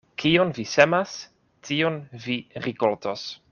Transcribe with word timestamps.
Kion 0.21 0.53
vi 0.59 0.63
semas, 0.71 1.13
tion 1.71 2.01
vi 2.25 2.39
rikoltos. 2.67 3.31